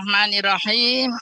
[0.00, 1.12] Bismillahirrahmanirrahim.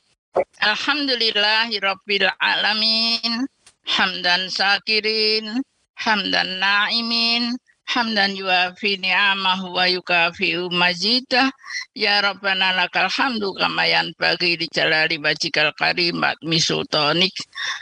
[0.62, 3.50] Alhamdulillahirabbil alamin.
[3.90, 5.58] Hamdan sakirin,
[5.98, 7.58] hamdan na'imin,
[7.90, 11.50] hamdan yuafi ni'amahu wa yukafi'u mazidah.
[11.98, 17.34] Ya Rabbana lakal hamdu kamayan bagi di jalali bajikal karimat misultanik.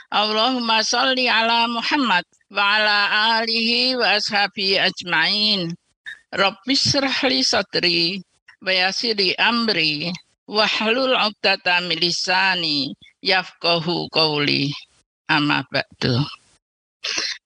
[0.09, 2.99] Allahumma salli ala Muhammad wa ala
[3.45, 5.77] alihi wa ashabi ajma'in.
[6.33, 8.25] Rabbis srahli sadri
[8.65, 10.09] Bayasiri amri
[10.47, 14.71] wahlul 'uqdata milisani yafqahu qawli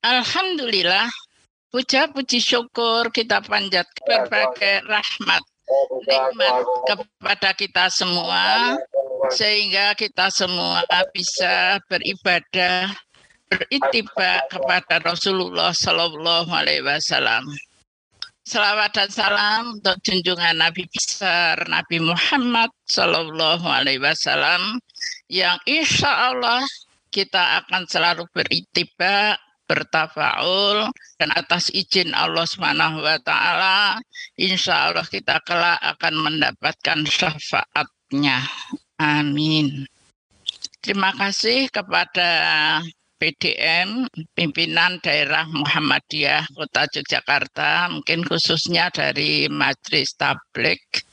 [0.05, 1.09] Alhamdulillah
[1.73, 5.43] puja puji syukur kita panjat berbagai rahmat
[6.05, 6.55] nikmat
[6.89, 8.77] kepada kita semua
[9.33, 10.83] sehingga kita semua
[11.15, 12.91] bisa beribadah
[13.51, 17.47] beritiba kepada Rasulullah Sallallahu Alaihi Wasallam.
[18.51, 24.83] Salawat dan salam untuk junjungan Nabi besar Nabi Muhammad Sallallahu Alaihi Wasallam
[25.31, 26.59] yang insya Allah
[27.15, 29.39] kita akan selalu beritiba,
[29.71, 30.91] bertafaul
[31.23, 34.03] dan atas izin Allah Subhanahu wa taala
[34.35, 38.51] insya Allah kita kelak akan mendapatkan syafaatnya.
[38.99, 39.87] Amin.
[40.83, 42.83] Terima kasih kepada
[43.21, 51.05] PDM, pimpinan daerah Muhammadiyah Kota Yogyakarta, mungkin khususnya dari Majelis Tablik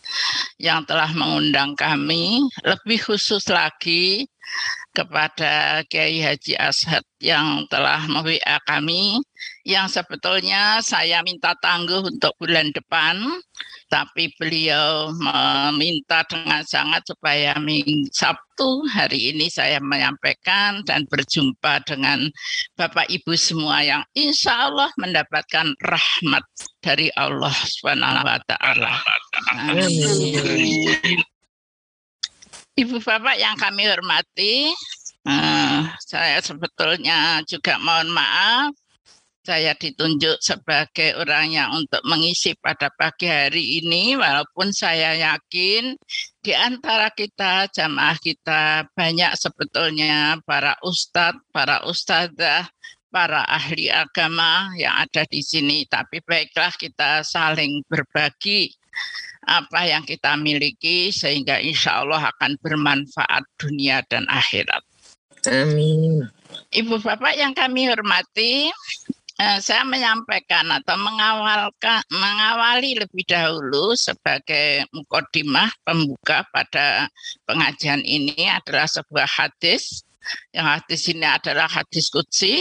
[0.56, 4.24] yang telah mengundang kami, lebih khusus lagi
[4.96, 9.20] kepada Kiai Haji Ashad yang telah me-WA kami,
[9.68, 13.20] yang sebetulnya saya minta tangguh untuk bulan depan,
[13.92, 22.32] tapi beliau meminta dengan sangat supaya minggu Sabtu hari ini saya menyampaikan dan berjumpa dengan
[22.80, 26.48] Bapak Ibu semua yang insya Allah mendapatkan rahmat
[26.80, 29.04] dari Allah Subhanahu wa taala.
[32.80, 34.72] Ibu Bapak yang kami hormati,
[35.28, 38.72] uh, saya sebetulnya juga mohon maaf
[39.48, 45.96] saya ditunjuk sebagai orang yang untuk mengisi pada pagi hari ini walaupun saya yakin
[46.44, 52.68] di antara kita jamaah kita banyak sebetulnya para ustadz, para ustadzah,
[53.08, 58.68] para ahli agama yang ada di sini tapi baiklah kita saling berbagi
[59.48, 64.84] apa yang kita miliki sehingga insya Allah akan bermanfaat dunia dan akhirat.
[65.48, 66.28] Amin.
[66.76, 68.68] Ibu Bapak yang kami hormati,
[69.38, 77.06] saya menyampaikan atau mengawalkan mengawali lebih dahulu sebagai mukodimah pembuka pada
[77.46, 80.02] pengajian ini adalah sebuah hadis.
[80.52, 82.60] Yang hadis ini adalah hadis kutsi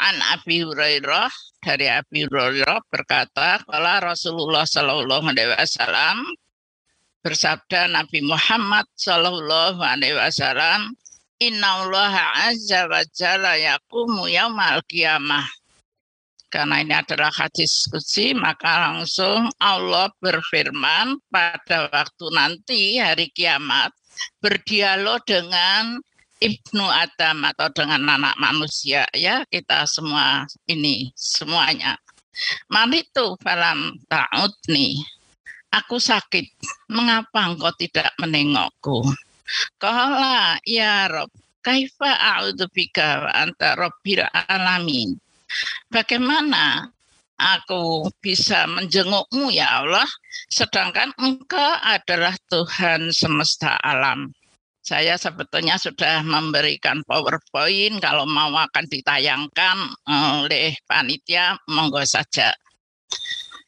[0.00, 1.30] an Abi Hurairah
[1.60, 6.24] dari Abi Hurairah berkata kalau Rasulullah Shallallahu Alaihi Wasallam
[7.22, 10.96] bersabda Nabi Muhammad Shallallahu Alaihi Wasallam
[11.38, 12.14] Inna Allah
[12.50, 15.46] azza wa jalla yakumu yaumal qiyamah
[16.48, 23.92] karena ini adalah hadis kutsi, maka langsung Allah berfirman pada waktu nanti hari kiamat
[24.40, 26.00] berdialog dengan
[26.38, 31.98] Ibnu Adam atau dengan anak manusia ya kita semua ini semuanya.
[32.70, 35.02] Mari itu falam ta'ud nih.
[35.74, 36.46] Aku sakit.
[36.88, 39.04] Mengapa engkau tidak menengokku?
[39.76, 41.28] Kala ya Rob,
[41.60, 45.18] kaifa a'udzubika wa anta rabbil alamin.
[45.88, 46.88] Bagaimana
[47.38, 50.08] aku bisa menjengukmu ya Allah,
[50.50, 54.34] sedangkan engkau adalah Tuhan semesta alam.
[54.82, 59.76] Saya sebetulnya sudah memberikan PowerPoint, kalau mau akan ditayangkan
[60.08, 62.56] oleh panitia, monggo saja.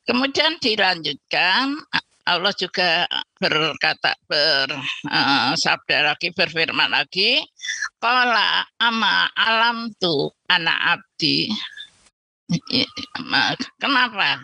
[0.09, 1.77] Kemudian dilanjutkan,
[2.28, 3.08] Allah juga
[3.40, 7.40] berkata bersabda uh, lagi berfirman lagi
[7.96, 11.49] qala ama alam tu anak abdi
[13.78, 14.43] kenapa?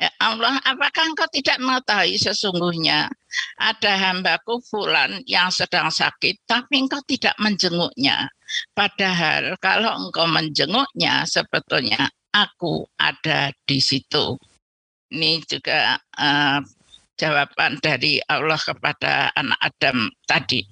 [0.00, 3.12] Ya Allah apakah engkau tidak mengetahui sesungguhnya
[3.60, 8.32] ada hambaku fulan yang sedang sakit tapi engkau tidak menjenguknya?
[8.72, 14.40] Padahal kalau engkau menjenguknya sebetulnya aku ada di situ.
[15.10, 16.62] Ini juga uh,
[17.20, 20.64] jawaban dari Allah kepada anak Adam tadi.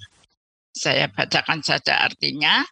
[0.73, 2.65] Saya bacakan saja artinya.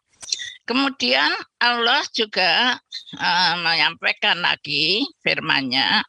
[0.65, 1.31] Kemudian
[1.61, 2.81] Allah juga
[3.21, 6.03] uh, menyampaikan lagi firman-Nya,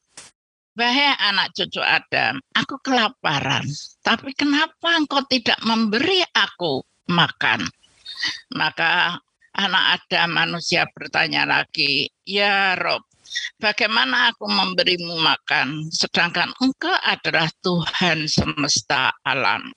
[0.78, 3.66] Wahai anak cucu Adam, aku kelaparan,
[4.06, 7.66] tapi kenapa engkau tidak memberi aku makan?
[8.54, 9.18] Maka
[9.58, 13.02] anak Adam manusia bertanya lagi, Ya Rob,
[13.58, 19.74] Bagaimana aku memberimu makan, sedangkan engkau adalah Tuhan semesta alam.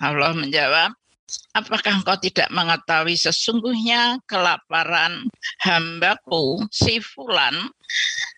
[0.00, 0.92] Allah menjawab,
[1.58, 5.26] Apakah engkau tidak mengetahui sesungguhnya kelaparan
[5.58, 7.66] hambaku si fulan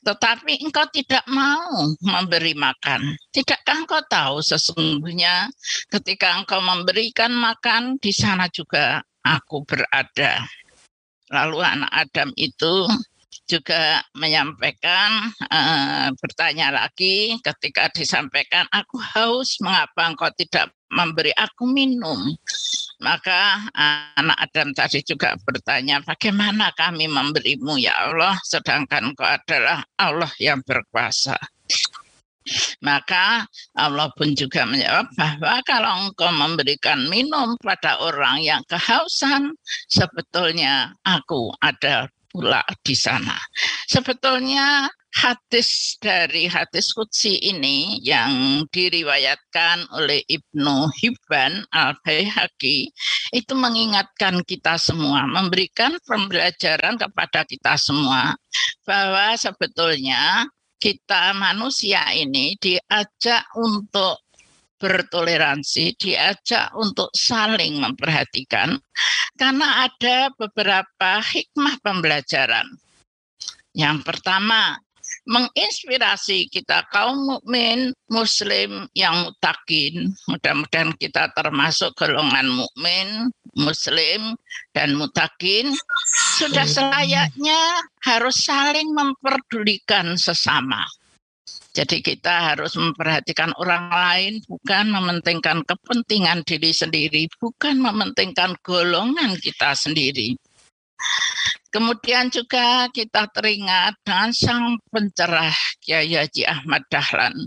[0.08, 3.12] tetapi engkau tidak mau memberi makan.
[3.28, 5.52] Tidakkah engkau tahu sesungguhnya
[5.92, 10.48] ketika engkau memberikan makan di sana juga aku berada.
[11.28, 12.88] Lalu anak Adam itu
[13.48, 22.36] juga menyampaikan uh, bertanya lagi ketika disampaikan aku haus mengapa engkau tidak memberi aku minum.
[22.98, 23.70] Maka
[24.18, 30.58] anak Adam tadi juga bertanya, bagaimana kami memberimu ya Allah, sedangkan engkau adalah Allah yang
[30.66, 31.38] berkuasa.
[32.80, 33.44] Maka
[33.76, 39.54] Allah pun juga menjawab bahwa kalau engkau memberikan minum pada orang yang kehausan,
[39.86, 43.36] sebetulnya aku ada pula di sana.
[43.88, 44.88] Sebetulnya
[45.18, 52.92] hadis dari hadis Qudsi ini yang diriwayatkan oleh Ibnu Hibban al-Baihaqi
[53.32, 58.36] itu mengingatkan kita semua, memberikan pembelajaran kepada kita semua
[58.84, 60.46] bahwa sebetulnya
[60.78, 64.27] kita manusia ini diajak untuk
[64.78, 68.78] bertoleransi, diajak untuk saling memperhatikan,
[69.34, 72.66] karena ada beberapa hikmah pembelajaran.
[73.74, 74.78] Yang pertama,
[75.28, 80.12] menginspirasi kita kaum mukmin muslim yang mutakin.
[80.28, 84.36] Mudah-mudahan kita termasuk golongan mukmin, muslim
[84.72, 85.72] dan mutakin
[86.38, 87.60] sudah selayaknya
[88.04, 90.84] harus saling memperdulikan sesama.
[91.78, 99.78] Jadi kita harus memperhatikan orang lain, bukan mementingkan kepentingan diri sendiri, bukan mementingkan golongan kita
[99.78, 100.34] sendiri.
[101.70, 107.46] Kemudian juga kita teringat dengan sang pencerah Kiai Haji Ahmad Dahlan.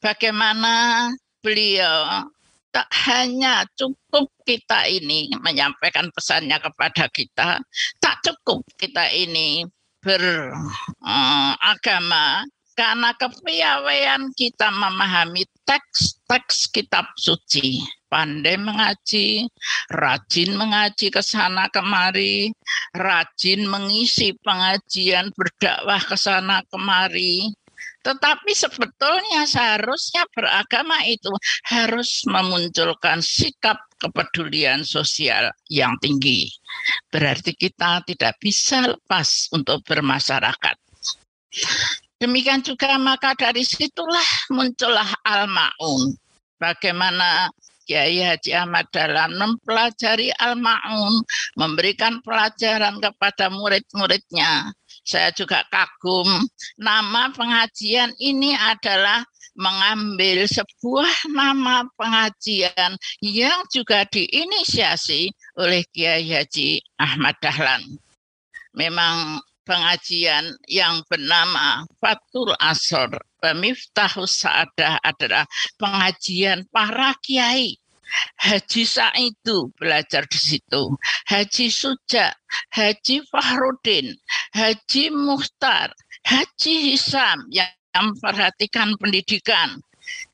[0.00, 1.12] Bagaimana
[1.44, 2.24] beliau
[2.72, 7.60] tak hanya cukup kita ini menyampaikan pesannya kepada kita,
[8.00, 9.68] tak cukup kita ini
[10.00, 10.96] beragama,
[12.80, 17.84] karena kepiawaian kita memahami teks-teks kitab suci.
[18.08, 19.44] Pandai mengaji,
[19.92, 22.48] rajin mengaji ke sana kemari,
[22.96, 27.52] rajin mengisi pengajian berdakwah ke sana kemari.
[28.00, 31.28] Tetapi sebetulnya seharusnya beragama itu
[31.68, 36.48] harus memunculkan sikap kepedulian sosial yang tinggi.
[37.12, 40.76] Berarti kita tidak bisa lepas untuk bermasyarakat.
[42.20, 46.12] Demikian juga maka dari situlah muncullah Al-Ma'un.
[46.60, 47.48] Bagaimana
[47.88, 51.24] Kiai Haji Ahmad dalam mempelajari Al-Ma'un,
[51.56, 54.70] memberikan pelajaran kepada murid-muridnya.
[55.02, 56.28] Saya juga kagum,
[56.78, 59.24] nama pengajian ini adalah
[59.58, 62.94] mengambil sebuah nama pengajian
[63.24, 67.82] yang juga diinisiasi oleh Kiai Haji Ahmad Dahlan.
[68.76, 73.14] Memang pengajian yang bernama Fatul Asor
[73.54, 75.46] Miftahus Sa'adah adalah
[75.78, 77.78] pengajian para kiai.
[78.42, 80.98] Haji Sa'idu belajar di situ.
[81.30, 82.34] Haji Suja,
[82.74, 84.10] Haji Fahrudin,
[84.50, 85.94] Haji Muhtar,
[86.26, 89.78] Haji Hisam yang memperhatikan pendidikan.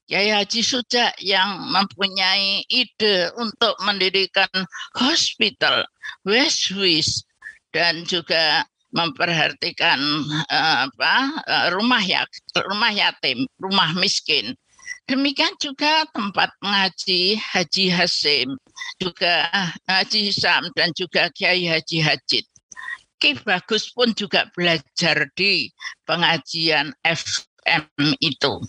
[0.09, 4.49] Kiai Haji Suja yang mempunyai ide untuk mendirikan
[4.97, 5.85] hospital,
[6.25, 7.29] West Swiss,
[7.77, 8.65] dan juga
[8.97, 10.01] memperhatikan
[10.49, 12.25] uh, apa uh, rumah ya
[12.65, 14.57] rumah yatim, rumah miskin.
[15.07, 18.59] Demikian juga tempat mengaji Haji Hasim,
[18.99, 19.47] juga
[19.87, 22.47] Haji Hisam dan juga Kiai Haji Hajid.
[23.23, 25.71] Ki Bagus pun juga belajar di
[26.05, 28.61] pengajian FM itu.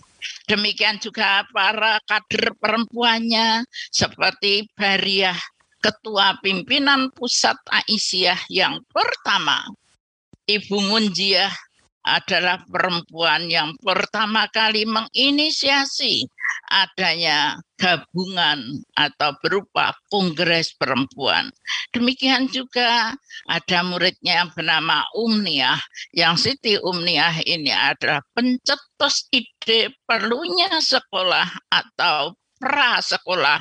[0.46, 5.36] Demikian juga para kader perempuannya seperti Bariah,
[5.82, 9.66] ketua pimpinan pusat Aisyah yang pertama
[10.48, 11.52] Ibu Munjiah
[12.08, 16.24] adalah perempuan yang pertama kali menginisiasi
[16.72, 21.52] adanya gabungan atau berupa kongres perempuan.
[21.92, 23.12] Demikian juga
[23.44, 25.76] ada muridnya yang bernama Umniah,
[26.16, 33.60] yang Siti Umniah ini adalah pencetus ide perlunya sekolah atau pra sekolah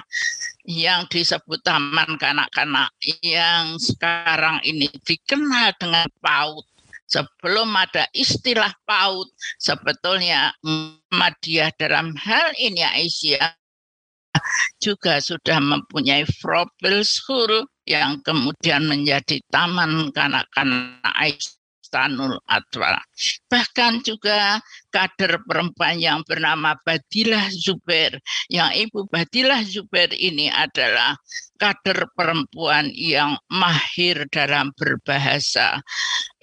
[0.63, 6.76] yang disebut taman kanak-kanak yang sekarang ini dikenal dengan PAUD
[7.07, 13.55] sebelum ada istilah PAUD, sebetulnya Muhammadiyah dalam hal ini Aisyah
[14.77, 21.56] juga sudah mempunyai profil school yang kemudian menjadi taman kanak-kanak Aisyah
[21.87, 22.99] Ahsanul Atwal.
[23.47, 24.59] Bahkan juga
[24.91, 28.19] kader perempuan yang bernama Badilah Zubair.
[28.51, 31.15] Yang Ibu Badilah Zubair ini adalah
[31.55, 35.79] kader perempuan yang mahir dalam berbahasa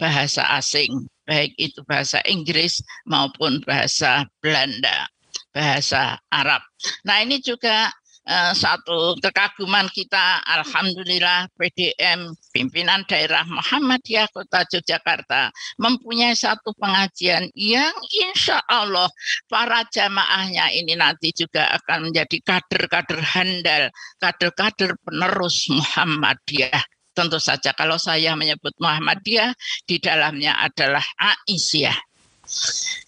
[0.00, 5.04] bahasa asing, baik itu bahasa Inggris maupun bahasa Belanda,
[5.52, 6.64] bahasa Arab.
[7.04, 7.92] Nah, ini juga
[8.28, 17.92] uh, satu kekaguman kita Alhamdulillah PDM pimpinan daerah Muhammadiyah Kota Yogyakarta mempunyai satu pengajian yang
[18.10, 19.08] insya Allah
[19.48, 23.84] para jamaahnya ini nanti juga akan menjadi kader-kader handal,
[24.20, 26.82] kader-kader penerus Muhammadiyah
[27.14, 29.54] tentu saja kalau saya menyebut Muhammadiyah
[29.86, 31.04] di dalamnya adalah
[31.46, 31.94] Aisyah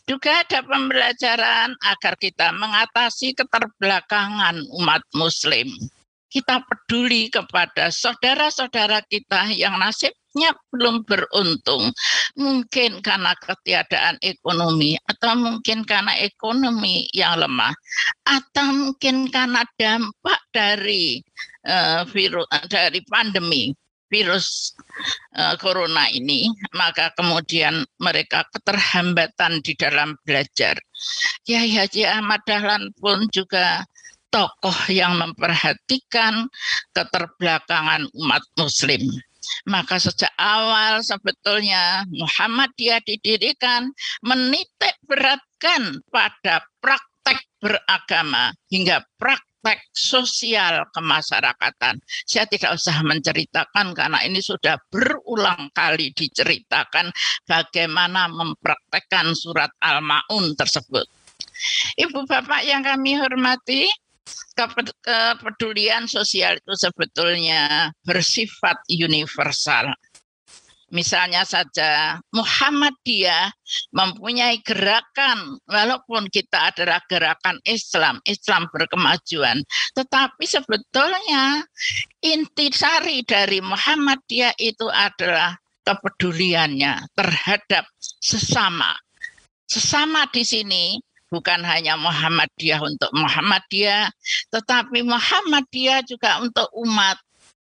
[0.07, 5.67] juga ada pembelajaran agar kita mengatasi keterbelakangan umat muslim.
[6.27, 11.91] Kita peduli kepada saudara-saudara kita yang nasibnya belum beruntung.
[12.37, 17.73] Mungkin karena ketiadaan ekonomi atau mungkin karena ekonomi yang lemah
[18.27, 21.25] atau mungkin karena dampak dari
[21.65, 23.73] uh, virus dari pandemi
[24.11, 24.75] virus
[25.35, 30.79] uh, corona ini, maka kemudian mereka keterhambatan di dalam belajar.
[31.47, 33.85] Ya Haji Ahmad Dahlan pun juga
[34.31, 36.51] tokoh yang memperhatikan
[36.93, 39.03] keterbelakangan umat muslim.
[39.65, 43.95] Maka sejak awal sebetulnya Muhammadiyah didirikan
[44.27, 51.99] menitik beratkan pada praktek beragama hingga praktek aspek sosial kemasyarakatan.
[52.23, 57.11] Saya tidak usah menceritakan karena ini sudah berulang kali diceritakan
[57.51, 61.03] bagaimana mempraktekkan surat Al-Maun tersebut.
[61.99, 63.91] Ibu Bapak yang kami hormati,
[64.55, 69.91] kepedulian sosial itu sebetulnya bersifat universal.
[70.95, 73.51] Misalnya saja Muhammadiyah
[73.91, 79.67] mempunyai gerakan walaupun kita adalah gerakan Islam, Islam berkemajuan,
[79.99, 81.67] tetapi sebetulnya
[82.23, 88.95] inti sari dari Muhammadiyah itu adalah kepeduliannya terhadap sesama.
[89.67, 94.07] Sesama di sini bukan hanya Muhammadiyah untuk Muhammadiyah,
[94.55, 97.19] tetapi Muhammadiyah juga untuk umat,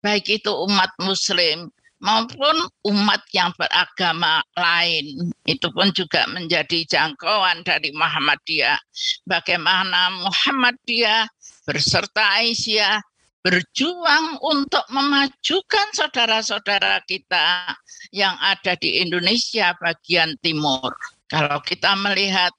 [0.03, 5.33] baik itu umat Muslim, maupun umat yang beragama lain.
[5.49, 8.79] Itu pun juga menjadi jangkauan dari Muhammadiyah.
[9.25, 11.29] Bagaimana Muhammadiyah
[11.65, 13.01] berserta Aisyah
[13.47, 17.79] berjuang untuk memajukan saudara-saudara kita
[18.11, 20.91] yang ada di Indonesia bagian timur.
[21.31, 22.51] Kalau kita melihat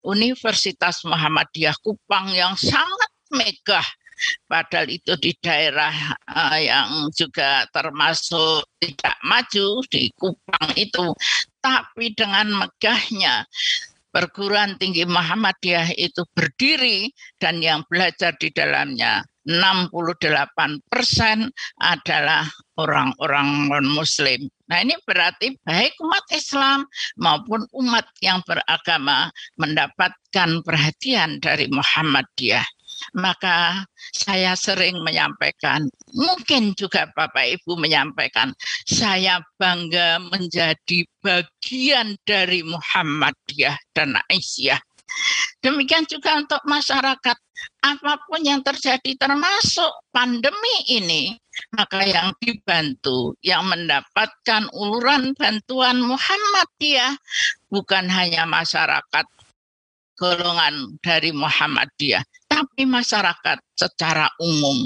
[0.00, 3.84] Universitas Muhammadiyah Kupang yang sangat megah
[4.48, 5.92] padahal itu di daerah
[6.28, 11.12] uh, yang juga termasuk tidak maju di Kupang itu
[11.60, 13.44] tapi dengan megahnya
[14.10, 21.48] perguruan tinggi Muhammadiyah itu berdiri dan yang belajar di dalamnya 68 persen
[21.80, 22.44] adalah
[22.76, 24.46] orang-orang non-muslim.
[24.68, 26.84] Nah ini berarti baik umat Islam
[27.16, 32.66] maupun umat yang beragama mendapatkan perhatian dari Muhammadiyah
[33.16, 38.52] maka saya sering menyampaikan, mungkin juga Bapak Ibu menyampaikan,
[38.86, 44.80] saya bangga menjadi bagian dari Muhammadiyah dan Aisyah.
[45.60, 47.36] Demikian juga untuk masyarakat,
[47.84, 51.36] apa pun yang terjadi termasuk pandemi ini,
[51.76, 57.12] maka yang dibantu, yang mendapatkan uluran bantuan Muhammadiyah
[57.68, 59.26] bukan hanya masyarakat
[60.16, 64.82] golongan dari Muhammadiyah, tapi masyarakat secara umum.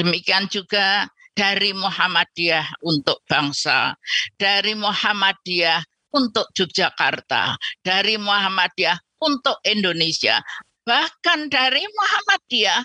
[0.00, 1.04] Demikian juga
[1.36, 3.92] dari Muhammadiyah untuk bangsa,
[4.40, 5.84] dari Muhammadiyah
[6.16, 10.40] untuk Yogyakarta, dari Muhammadiyah untuk Indonesia,
[10.88, 12.80] bahkan dari Muhammadiyah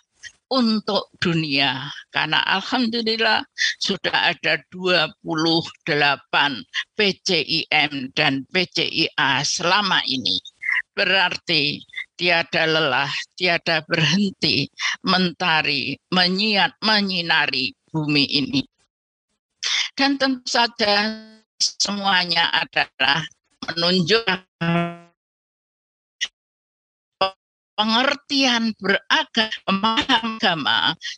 [0.52, 1.88] untuk dunia.
[2.12, 3.40] Karena alhamdulillah
[3.80, 5.24] sudah ada 28
[7.00, 10.36] PCIM dan PCIA selama ini.
[10.92, 11.80] Berarti
[12.22, 14.70] tiada lelah, tiada berhenti
[15.02, 18.62] mentari, menyiat, menyinari bumi ini.
[19.98, 21.10] Dan tentu saja
[21.58, 23.26] semuanya adalah
[23.66, 24.22] menunjuk
[27.74, 29.98] pengertian beragama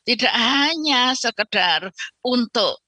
[0.08, 1.92] tidak hanya sekedar
[2.24, 2.80] untuk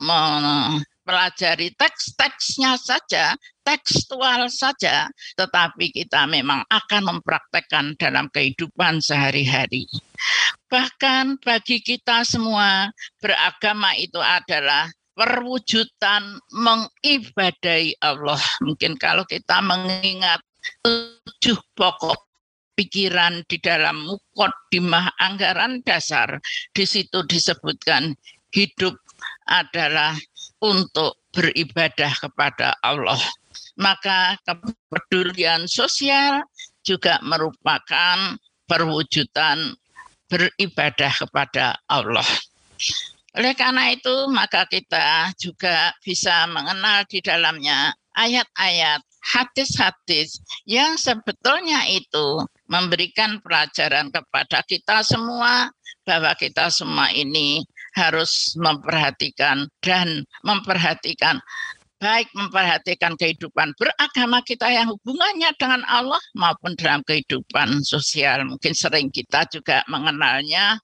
[1.05, 5.05] mempelajari teks-teksnya saja, tekstual saja,
[5.37, 9.85] tetapi kita memang akan mempraktekkan dalam kehidupan sehari-hari.
[10.65, 12.89] Bahkan bagi kita semua,
[13.21, 18.41] beragama itu adalah perwujudan mengibadai Allah.
[18.65, 20.41] Mungkin kalau kita mengingat
[20.81, 22.17] tujuh pokok
[22.73, 26.41] pikiran di dalam mukodimah anggaran dasar,
[26.73, 28.17] di situ disebutkan
[28.49, 28.97] hidup
[29.45, 30.17] adalah
[30.61, 33.19] untuk beribadah kepada Allah.
[33.75, 36.43] Maka kepedulian sosial
[36.85, 39.75] juga merupakan perwujudan
[40.31, 42.25] beribadah kepada Allah.
[43.35, 52.45] Oleh karena itu, maka kita juga bisa mengenal di dalamnya ayat-ayat hadis-hadis yang sebetulnya itu
[52.69, 55.67] memberikan pelajaran kepada kita semua
[56.05, 61.39] bahwa kita semua ini harus memperhatikan dan memperhatikan
[61.95, 68.45] baik memperhatikan kehidupan beragama kita yang hubungannya dengan Allah maupun dalam kehidupan sosial.
[68.45, 70.77] Mungkin sering kita juga mengenalnya,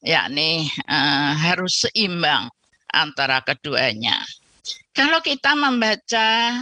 [0.00, 2.48] yakni uh, harus seimbang
[2.90, 4.18] antara keduanya.
[4.96, 6.58] Kalau kita membaca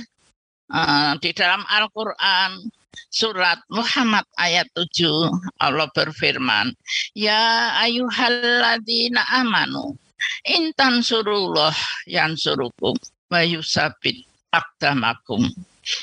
[0.73, 2.69] uh, di dalam Al-Quran,
[3.13, 5.29] surat Muhammad ayat 7,
[5.61, 6.73] Allah berfirman,
[7.13, 10.01] Ya ayuhalladina amanu,
[10.49, 11.77] intan surullah
[12.09, 12.97] yang surukum
[13.29, 15.45] wa yusabit akdamakum.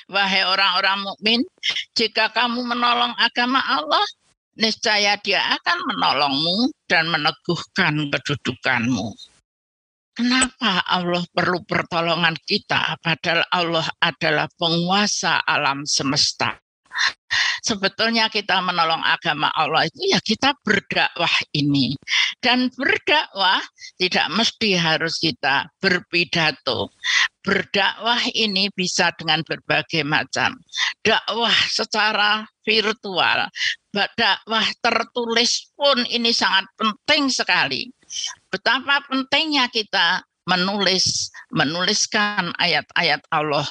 [0.06, 1.42] Wahai orang-orang mukmin,
[1.98, 4.06] jika kamu menolong agama Allah,
[4.60, 9.18] niscaya dia akan menolongmu dan meneguhkan kedudukanmu.
[10.20, 16.60] Kenapa Allah perlu pertolongan kita padahal Allah adalah penguasa alam semesta?
[17.60, 21.94] Sebetulnya kita menolong agama Allah itu ya kita berdakwah ini.
[22.40, 23.60] Dan berdakwah
[24.00, 26.90] tidak mesti harus kita berpidato.
[27.44, 30.56] Berdakwah ini bisa dengan berbagai macam.
[31.04, 33.48] Dakwah secara virtual,
[33.92, 37.92] dakwah tertulis pun ini sangat penting sekali.
[38.50, 43.68] Betapa pentingnya kita menulis, menuliskan ayat-ayat Allah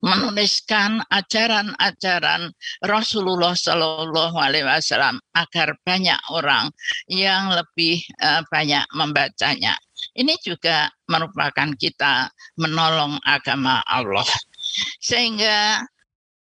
[0.00, 2.52] menuliskan ajaran-ajaran
[2.88, 6.72] Rasulullah Shallallahu Alaihi Wasallam agar banyak orang
[7.08, 9.76] yang lebih uh, banyak membacanya.
[10.16, 14.26] Ini juga merupakan kita menolong agama Allah.
[14.98, 15.84] Sehingga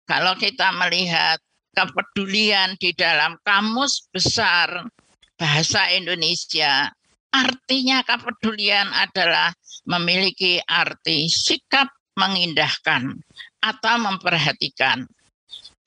[0.07, 1.43] kalau kita melihat
[1.75, 4.87] kepedulian di dalam kamus besar
[5.35, 6.91] bahasa Indonesia,
[7.35, 9.51] artinya kepedulian adalah
[9.85, 13.15] memiliki arti sikap mengindahkan
[13.63, 15.07] atau memperhatikan.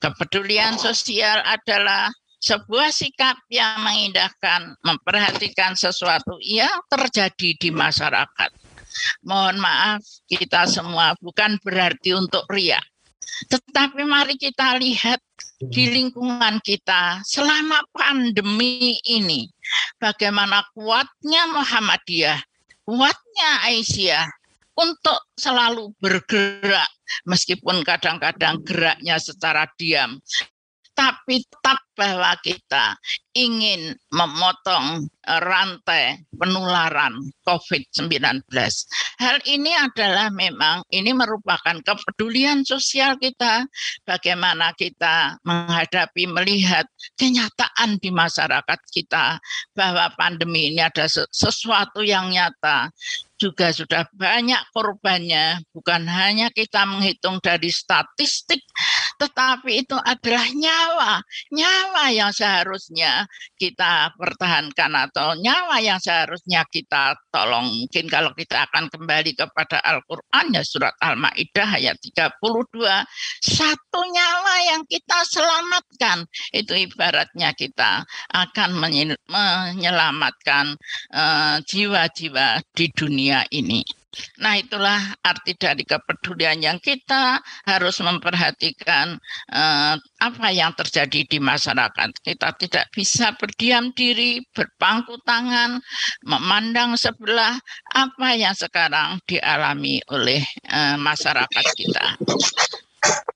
[0.02, 2.10] Kepedulian sosial adalah
[2.42, 8.50] sebuah sikap yang mengindahkan, memperhatikan sesuatu yang terjadi di masyarakat.
[9.22, 12.82] Mohon maaf, kita semua bukan berarti untuk ria.
[13.46, 15.22] Tetapi mari kita lihat
[15.62, 19.46] di lingkungan kita selama pandemi ini,
[20.02, 22.42] bagaimana kuatnya Muhammadiyah,
[22.82, 24.26] kuatnya Aisyah,
[24.76, 26.88] untuk selalu bergerak
[27.28, 30.20] meskipun kadang-kadang geraknya secara diam
[30.92, 32.96] tapi tetap bahwa kita
[33.32, 38.44] ingin memotong rantai penularan COVID-19.
[39.20, 43.64] Hal ini adalah memang ini merupakan kepedulian sosial kita
[44.04, 49.40] bagaimana kita menghadapi melihat kenyataan di masyarakat kita
[49.76, 52.92] bahwa pandemi ini ada sesuatu yang nyata
[53.42, 58.62] juga sudah banyak korbannya, bukan hanya kita menghitung dari statistik,
[59.22, 61.12] tetapi itu adalah nyawa,
[61.54, 67.86] nyawa yang seharusnya kita pertahankan atau nyawa yang seharusnya kita tolong.
[67.86, 72.82] Mungkin kalau kita akan kembali kepada Al-Quran ya surat Al-Ma'idah ayat 32,
[73.40, 78.02] satu nyawa yang kita selamatkan, itu ibaratnya kita
[78.34, 80.74] akan menyelamatkan
[81.14, 84.01] uh, jiwa-jiwa di dunia dunia ini.
[84.44, 89.16] Nah, itulah arti dari kepedulian yang kita harus memperhatikan
[89.48, 92.08] eh, apa yang terjadi di masyarakat.
[92.20, 95.80] Kita tidak bisa berdiam diri, berpangku tangan,
[96.28, 97.56] memandang sebelah
[97.96, 102.06] apa yang sekarang dialami oleh eh, masyarakat kita.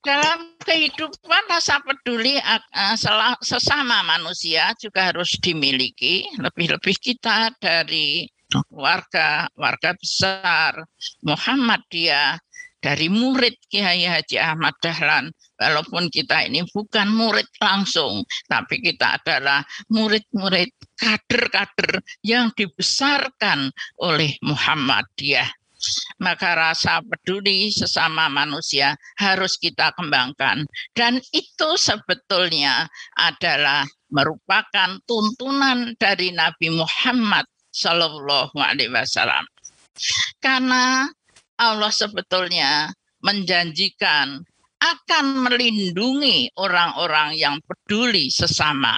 [0.06, 2.94] Dalam kehidupan rasa peduli uh,
[3.42, 8.30] sesama manusia juga harus dimiliki, lebih-lebih kita dari
[8.70, 10.78] warga warga besar.
[11.26, 12.38] Muhammadiyah
[12.78, 15.32] dari murid Kiai Haji Ahmad Dahlan.
[15.56, 20.68] Walaupun kita ini bukan murid langsung tapi kita adalah murid-murid
[21.00, 25.48] kader-kader yang dibesarkan oleh Muhammadiyah
[26.18, 30.64] maka rasa peduli sesama manusia harus kita kembangkan.
[30.96, 37.44] Dan itu sebetulnya adalah merupakan tuntunan dari Nabi Muhammad
[37.76, 39.44] Shallallahu Alaihi Wasallam.
[40.40, 41.04] Karena
[41.60, 42.88] Allah sebetulnya
[43.20, 44.40] menjanjikan
[44.80, 48.96] akan melindungi orang-orang yang peduli sesama.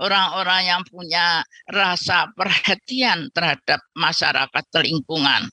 [0.00, 5.48] Orang-orang yang punya rasa perhatian terhadap masyarakat lingkungan.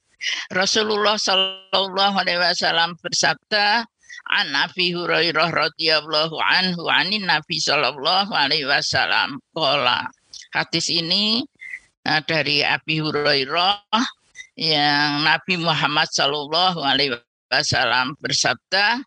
[0.51, 3.83] Rasulullah Shallallahu Alaihi Wasallam bersabda,
[4.31, 9.39] an Abi Hurairah radhiyallahu anhu anin Nabi Shallallahu Alaihi Wasallam.
[9.51, 10.07] Kola.
[10.55, 11.43] Hadis ini
[12.07, 13.83] uh, dari Abi Hurairah
[14.55, 17.19] yang Nabi Muhammad Shallallahu Alaihi
[17.51, 19.03] Wasallam bersabda,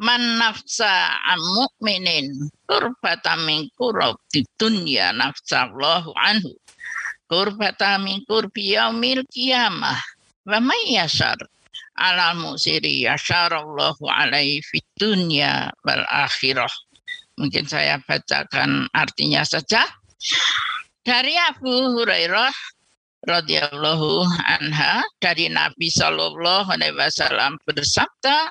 [0.00, 6.52] man nafsa an mu'minin kurbata min kurab di dunya nafsa Allahu anhu
[7.28, 10.00] kurbata min kurbi yaumil qiyamah
[10.48, 11.36] wa may yasar
[11.96, 16.72] ala musiri alaihi fid dunya wal akhirah.
[17.36, 19.84] Mungkin saya bacakan artinya saja
[21.02, 22.54] dari Abu Hurairah
[23.26, 28.50] radhiyallahu anha dari Nabi Shallallahu alaihi wasallam bersabda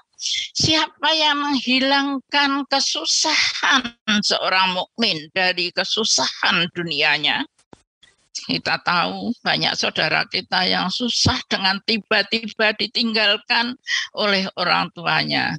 [0.55, 7.43] siapa yang menghilangkan kesusahan seorang mukmin dari kesusahan dunianya?
[8.31, 13.75] Kita tahu banyak saudara kita yang susah dengan tiba-tiba ditinggalkan
[14.15, 15.55] oleh orang tuanya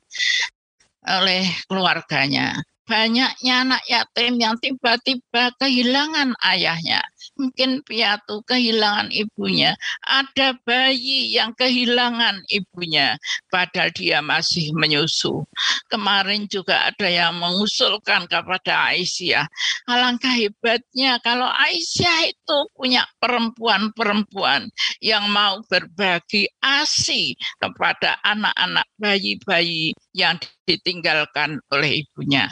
[1.04, 2.56] oleh keluarganya
[2.88, 7.00] banyaknya anak yatim yang tiba-tiba kehilangan ayahnya
[7.38, 9.74] mungkin piatu kehilangan ibunya,
[10.06, 13.16] ada bayi yang kehilangan ibunya,
[13.48, 15.44] padahal dia masih menyusu.
[15.88, 19.46] Kemarin juga ada yang mengusulkan kepada Aisyah,
[19.88, 24.68] alangkah hebatnya kalau Aisyah itu punya perempuan-perempuan
[25.00, 32.48] yang mau berbagi ASI kepada anak-anak bayi-bayi yang ditinggalkan oleh ibunya.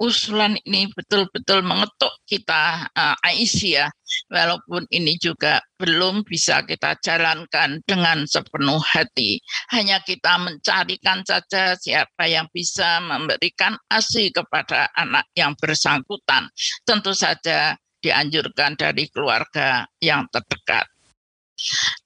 [0.00, 3.88] Usulan ini betul-betul mengetuk kita uh, Aisyah
[4.28, 9.40] walaupun ini juga belum bisa kita jalankan dengan sepenuh hati.
[9.72, 16.48] Hanya kita mencarikan saja siapa yang bisa memberikan ASI kepada anak yang bersangkutan.
[16.84, 20.84] Tentu saja dianjurkan dari keluarga yang terdekat.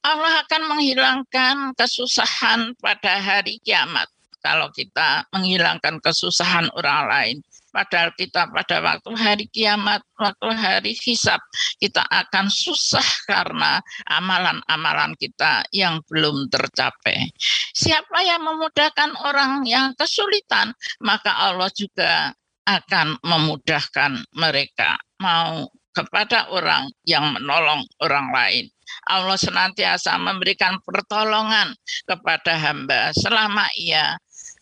[0.04, 4.06] Allah akan menghilangkan kesusahan pada hari kiamat
[4.38, 7.36] kalau kita menghilangkan kesusahan orang lain.
[7.68, 11.38] Padahal kita pada waktu hari kiamat, waktu hari hisab,
[11.76, 17.28] kita akan susah karena amalan-amalan kita yang belum tercapai.
[17.76, 20.72] Siapa yang memudahkan orang yang kesulitan,
[21.04, 22.32] maka Allah juga
[22.68, 24.96] akan memudahkan mereka.
[25.20, 28.64] Mau kepada orang yang menolong orang lain.
[29.10, 31.74] Allah senantiasa memberikan pertolongan
[32.06, 34.14] kepada hamba selama ia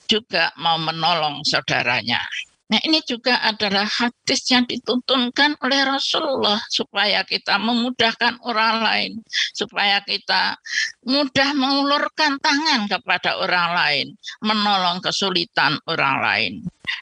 [0.08, 2.22] juga mau menolong saudaranya.
[2.66, 9.12] Nah ini juga adalah hadis yang dituntunkan oleh Rasulullah supaya kita memudahkan orang lain,
[9.54, 10.58] supaya kita
[11.06, 14.06] mudah mengulurkan tangan kepada orang lain,
[14.42, 16.52] menolong kesulitan orang lain,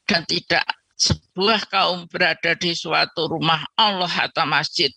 [0.05, 4.92] dan tidak sebuah kaum berada di suatu rumah Allah atau masjid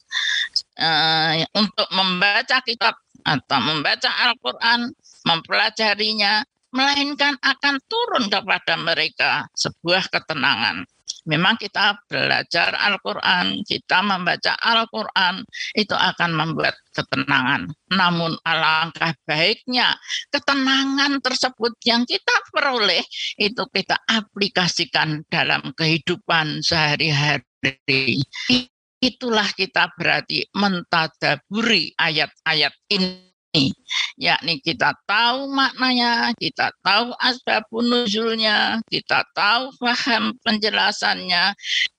[0.77, 2.93] uh, untuk membaca kitab
[3.25, 4.93] atau membaca Al-Quran,
[5.27, 6.47] mempelajarinya,
[6.77, 10.85] melainkan akan turun kepada mereka sebuah ketenangan.
[11.27, 15.43] Memang kita belajar Al-Quran, kita membaca Al-Quran,
[15.75, 17.67] itu akan membuat ketenangan.
[17.91, 19.91] Namun alangkah baiknya
[20.31, 23.03] ketenangan tersebut yang kita peroleh,
[23.35, 28.23] itu kita aplikasikan dalam kehidupan sehari-hari.
[29.03, 33.26] Itulah kita berarti mentadaburi ayat-ayat ini
[34.17, 41.53] yakni kita tahu maknanya, kita tahu asbabun nuzulnya, kita tahu paham penjelasannya,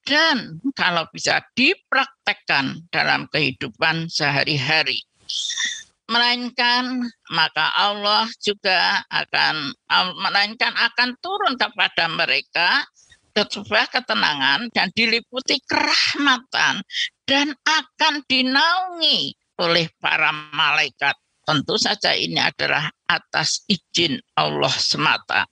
[0.04, 5.02] dan kalau bisa dipraktekkan dalam kehidupan sehari-hari.
[6.08, 9.76] Melainkan maka Allah juga akan
[10.24, 12.80] melainkan akan turun kepada mereka
[13.38, 16.82] sebuah ketenangan dan diliputi kerahmatan
[17.22, 19.30] dan akan dinaungi
[19.62, 21.14] oleh para malaikat
[21.48, 25.48] Tentu saja ini adalah atas izin Allah semata.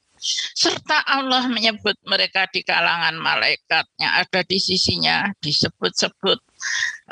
[0.53, 6.37] Serta Allah menyebut mereka di kalangan malaikat yang ada di sisinya, disebut-sebut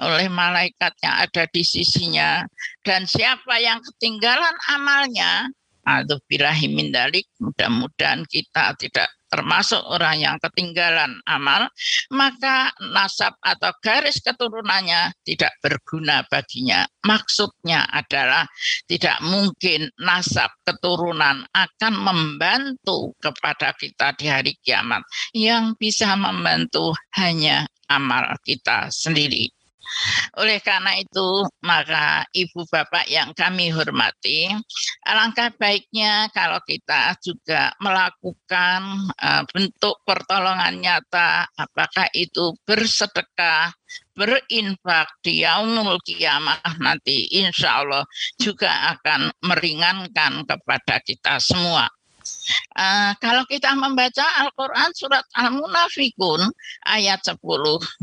[0.05, 2.45] oleh malaikat yang ada di sisinya.
[2.85, 5.49] Dan siapa yang ketinggalan amalnya,
[5.85, 11.67] Aduh bilahi mindalik, mudah-mudahan kita tidak termasuk orang yang ketinggalan amal,
[12.15, 16.87] maka nasab atau garis keturunannya tidak berguna baginya.
[17.03, 18.47] Maksudnya adalah
[18.87, 25.03] tidak mungkin nasab keturunan akan membantu kepada kita di hari kiamat.
[25.35, 29.51] Yang bisa membantu hanya amal kita sendiri.
[30.41, 34.51] Oleh karena itu, maka ibu bapak yang kami hormati,
[35.07, 38.81] alangkah baiknya kalau kita juga melakukan
[39.23, 43.71] uh, bentuk pertolongan nyata, apakah itu bersedekah,
[44.15, 48.07] berinfak di yaumul kiamah nanti insya Allah
[48.39, 51.87] juga akan meringankan kepada kita semua.
[52.77, 56.45] Uh, kalau kita membaca Al-Quran surat Al-Munafikun
[56.85, 57.41] ayat 10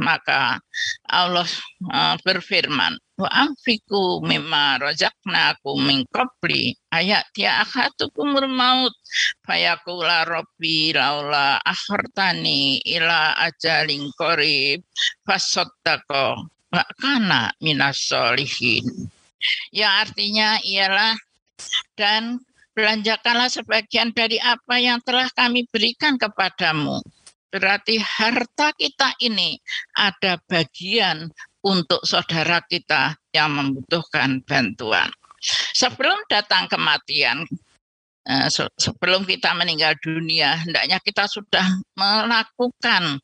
[0.02, 0.58] maka
[1.06, 1.46] Allah
[1.94, 6.02] uh, berfirman wa amfiku mimma razaqnakum min
[6.90, 8.96] ayat ya akhatukumul maut
[9.46, 14.82] fayaqula rabbi laula akhartani ila ajalin qarib
[15.22, 19.06] fasaddaqo wa kana minas solihin
[19.70, 21.14] ya artinya ialah
[21.94, 22.42] dan
[22.82, 26.98] belanjakanlah sebagian dari apa yang telah kami berikan kepadamu.
[27.54, 29.54] Berarti harta kita ini
[29.94, 31.30] ada bagian
[31.62, 35.14] untuk saudara kita yang membutuhkan bantuan.
[35.78, 37.46] Sebelum datang kematian,
[38.26, 38.50] eh,
[38.82, 43.22] sebelum kita meninggal dunia, hendaknya kita sudah melakukan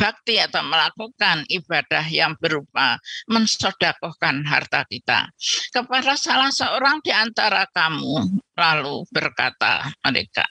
[0.00, 2.96] eh, bakti atau melakukan ibadah yang berupa
[3.28, 5.28] mensodakohkan harta kita.
[5.68, 10.48] Kepada salah seorang di antara kamu lalu berkata mereka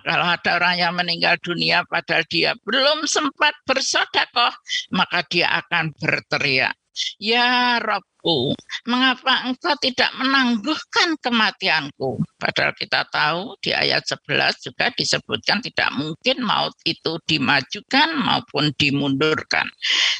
[0.00, 4.56] kalau ada orang yang meninggal dunia padahal dia belum sempat bersodakoh,
[4.96, 6.72] maka dia akan berteriak,
[7.20, 7.76] Ya
[8.22, 8.54] Robku,
[8.86, 12.22] mengapa engkau tidak menangguhkan kematianku?
[12.38, 19.66] Padahal kita tahu di ayat 11 juga disebutkan tidak mungkin maut itu dimajukan maupun dimundurkan.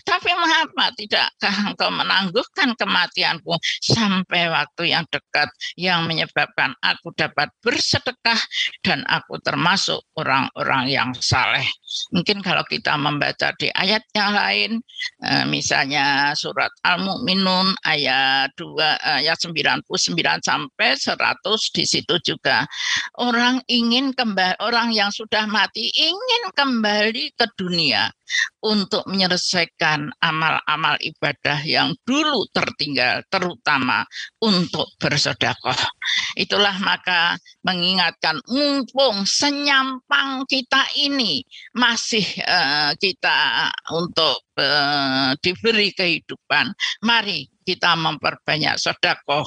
[0.02, 5.46] Tapi mengapa tidakkah engkau menangguhkan kematianku sampai waktu yang dekat
[5.78, 8.38] yang menyebabkan aku dapat bersedekah
[8.82, 11.66] dan aku termasuk orang-orang yang saleh.
[12.10, 14.70] Mungkin kalau kita membaca di ayat yang lain,
[15.22, 19.84] eh, misalnya surat Al-Mu'minun ayat 2 ayat 99
[20.40, 22.64] sampai 100 di situ juga
[23.20, 28.08] orang ingin kembali orang yang sudah mati ingin kembali ke dunia
[28.62, 34.06] untuk menyelesaikan amal-amal ibadah yang dulu tertinggal, terutama
[34.38, 35.76] untuk bersedekah.
[36.38, 41.42] Itulah maka mengingatkan mumpung senyampang kita ini
[41.74, 49.46] masih uh, kita untuk uh, diberi kehidupan, mari kita memperbanyak sedekah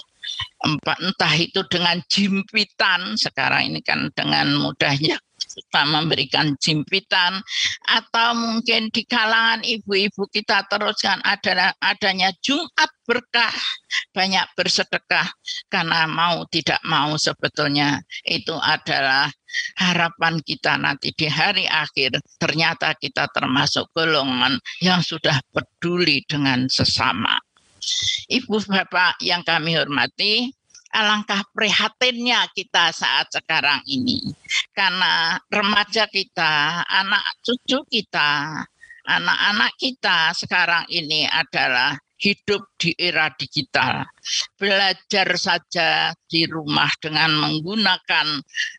[0.98, 5.22] entah itu dengan jimpitan sekarang ini kan dengan mudahnya
[5.56, 7.40] kita memberikan jimpitan
[7.88, 13.54] atau mungkin di kalangan ibu-ibu kita teruskan ada adanya Jumat berkah
[14.12, 15.30] banyak bersedekah
[15.72, 19.32] karena mau tidak mau sebetulnya itu adalah
[19.80, 27.40] harapan kita nanti di hari akhir ternyata kita termasuk golongan yang sudah peduli dengan sesama.
[28.32, 30.50] Ibu Bapak yang kami hormati,
[30.96, 34.24] alangkah prihatinnya kita saat sekarang ini.
[34.72, 38.64] Karena remaja kita, anak cucu kita,
[39.06, 44.08] anak-anak kita sekarang ini adalah hidup di era digital.
[44.56, 48.28] Belajar saja di rumah dengan menggunakan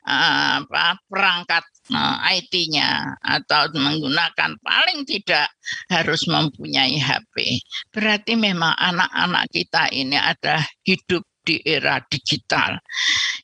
[0.09, 5.47] uh, apa, perangkat uh, IT-nya atau menggunakan paling tidak
[5.87, 7.63] harus mempunyai HP.
[7.95, 12.83] Berarti memang anak-anak kita ini ada hidup di era digital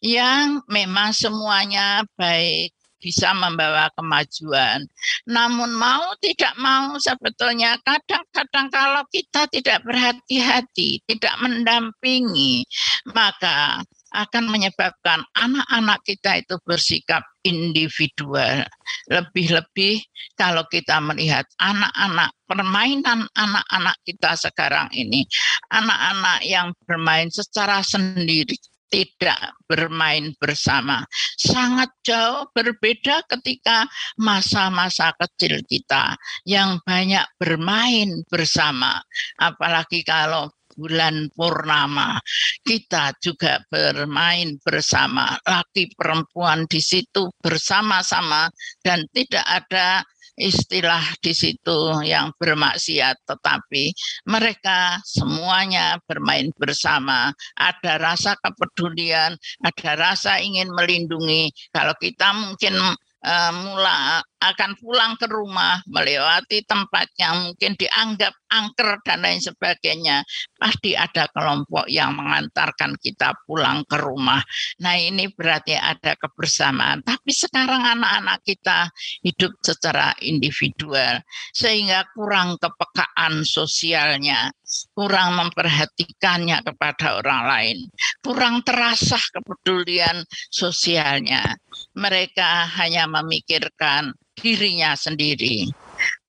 [0.02, 4.86] yang memang semuanya baik bisa membawa kemajuan.
[5.26, 12.62] Namun mau tidak mau sebetulnya kadang-kadang kalau kita tidak berhati-hati, tidak mendampingi,
[13.10, 13.82] maka
[14.12, 18.64] akan menyebabkan anak-anak kita itu bersikap individual.
[19.10, 20.04] Lebih-lebih
[20.38, 25.24] kalau kita melihat anak-anak permainan anak-anak kita sekarang ini,
[25.72, 28.54] anak-anak yang bermain secara sendiri
[28.92, 31.00] tidak bermain bersama.
[31.40, 33.88] Sangat jauh berbeda ketika
[34.20, 36.12] masa-masa kecil kita
[36.44, 39.00] yang banyak bermain bersama.
[39.40, 42.18] Apalagi kalau bulan purnama.
[42.62, 48.48] Kita juga bermain bersama laki perempuan di situ bersama-sama
[48.82, 50.02] dan tidak ada
[50.36, 53.92] istilah di situ yang bermaksiat, tetapi
[54.28, 57.30] mereka semuanya bermain bersama.
[57.56, 61.52] Ada rasa kepedulian, ada rasa ingin melindungi.
[61.72, 62.74] Kalau kita mungkin
[63.22, 70.26] uh, mula akan pulang ke rumah melewati tempat yang mungkin dianggap angker dan lain sebagainya
[70.58, 74.42] pasti ada kelompok yang mengantarkan kita pulang ke rumah.
[74.82, 77.06] Nah ini berarti ada kebersamaan.
[77.06, 78.90] Tapi sekarang anak-anak kita
[79.22, 81.22] hidup secara individual
[81.54, 84.50] sehingga kurang kepekaan sosialnya
[84.96, 87.78] kurang memperhatikannya kepada orang lain
[88.24, 91.58] kurang terasa kepedulian sosialnya.
[91.92, 95.68] Mereka hanya memikirkan dirinya sendiri.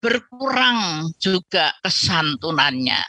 [0.03, 2.99] Berkurang juga kesantunannya.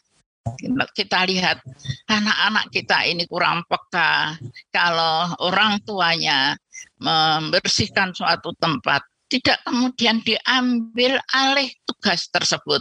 [0.95, 1.59] Kita lihat
[2.07, 4.37] anak-anak kita ini kurang peka
[4.71, 6.55] kalau orang tuanya
[7.01, 9.03] membersihkan suatu tempat
[9.35, 12.79] tidak kemudian diambil alih tugas tersebut.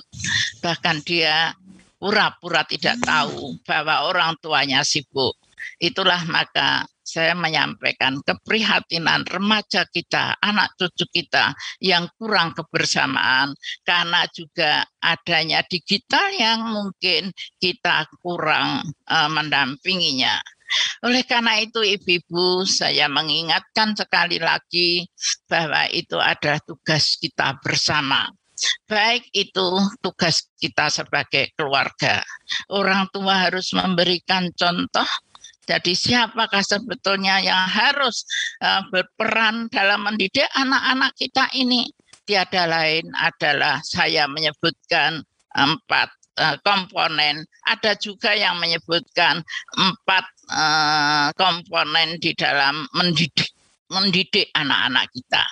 [0.61, 1.55] Bahkan dia
[1.97, 5.33] pura-pura tidak tahu bahwa orang tuanya sibuk.
[5.79, 11.51] Itulah maka saya menyampaikan keprihatinan remaja kita, anak cucu kita
[11.83, 13.51] yang kurang kebersamaan
[13.83, 20.39] karena juga adanya digital yang mungkin kita kurang uh, mendampinginya.
[21.05, 25.05] Oleh karena itu ibu-ibu saya mengingatkan sekali lagi
[25.45, 28.25] bahwa itu adalah tugas kita bersama.
[28.87, 29.67] Baik itu
[29.99, 32.23] tugas kita sebagai keluarga.
[32.71, 35.05] Orang tua harus memberikan contoh
[35.63, 38.27] jadi siapakah sebetulnya yang harus
[38.59, 41.87] uh, berperan dalam mendidik anak-anak kita ini?
[42.23, 45.23] Tiada lain adalah saya menyebutkan
[45.55, 47.43] empat uh, komponen.
[47.67, 49.43] Ada juga yang menyebutkan
[49.75, 53.52] empat uh, komponen di dalam mendidik
[53.93, 55.43] mendidik anak-anak kita.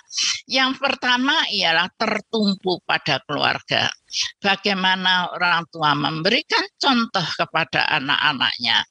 [0.50, 3.86] Yang pertama ialah tertumpu pada keluarga.
[4.44, 8.84] Bagaimana orang tua memberikan contoh kepada anak-anaknya.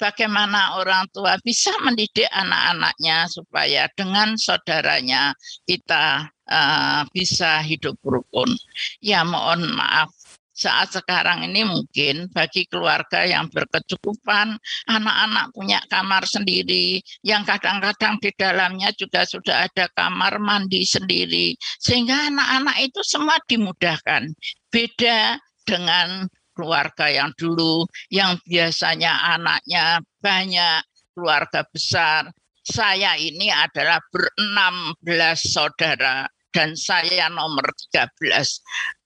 [0.00, 5.36] Bagaimana orang tua bisa mendidik anak-anaknya supaya dengan saudaranya
[5.68, 8.50] kita uh, bisa hidup rukun.
[8.98, 10.10] Ya mohon maaf
[10.54, 14.54] saat sekarang ini mungkin bagi keluarga yang berkecukupan,
[14.86, 22.30] anak-anak punya kamar sendiri, yang kadang-kadang di dalamnya juga sudah ada kamar mandi sendiri, sehingga
[22.30, 24.30] anak-anak itu semua dimudahkan.
[24.70, 27.82] Beda dengan keluarga yang dulu,
[28.14, 30.86] yang biasanya anaknya banyak,
[31.18, 32.30] keluarga besar.
[32.64, 38.14] Saya ini adalah berenam belas saudara dan saya nomor 13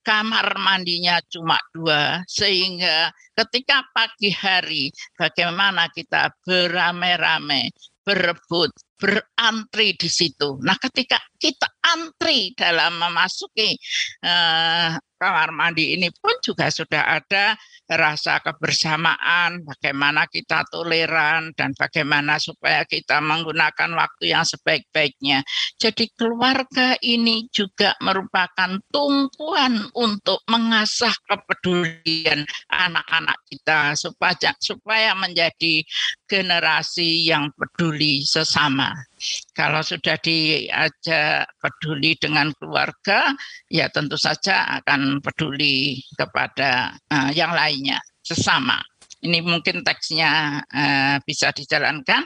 [0.05, 7.69] kamar mandinya cuma dua, sehingga ketika pagi hari bagaimana kita beramai-ramai
[8.01, 10.57] berebut, berantri di situ.
[10.65, 13.77] Nah, ketika kita antri dalam memasuki
[14.25, 17.59] uh, kamar mandi ini pun juga sudah ada
[17.91, 25.43] rasa kebersamaan, bagaimana kita toleran dan bagaimana supaya kita menggunakan waktu yang sebaik-baiknya.
[25.75, 35.83] Jadi keluarga ini juga merupakan tumpuan untuk mengasah kepedulian anak-anak kita supaya supaya menjadi
[36.29, 39.08] generasi yang peduli sesama.
[39.51, 43.35] Kalau sudah diajak peduli dengan keluarga,
[43.67, 48.79] ya tentu saja akan peduli kepada uh, yang lainnya, sesama.
[49.19, 52.23] Ini mungkin teksnya uh, bisa dijalankan.